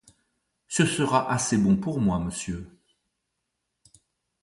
Ce 0.67 0.83
sera 0.83 1.31
assez 1.31 1.59
bon 1.59 1.77
pour 1.77 1.99
moi, 2.01 2.17
monsieur. 2.17 2.67